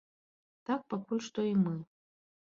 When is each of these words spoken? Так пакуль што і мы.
Так 0.69 0.81
пакуль 0.95 1.23
што 1.27 1.47
і 1.51 1.53
мы. 1.63 1.77